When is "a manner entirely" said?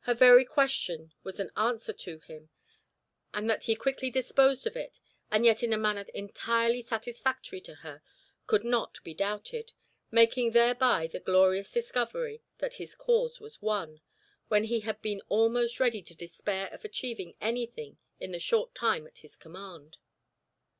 5.72-6.82